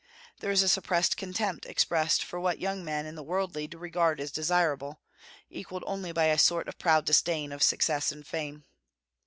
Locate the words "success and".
7.61-8.25